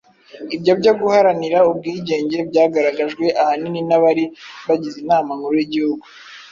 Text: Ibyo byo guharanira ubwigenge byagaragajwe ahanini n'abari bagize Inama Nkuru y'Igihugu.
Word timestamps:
Ibyo 0.55 0.73
byo 0.79 0.93
guharanira 0.99 1.57
ubwigenge 1.69 2.37
byagaragajwe 2.49 3.25
ahanini 3.41 3.81
n'abari 3.89 4.25
bagize 4.67 4.97
Inama 5.03 5.29
Nkuru 5.37 5.55
y'Igihugu. 5.59 6.05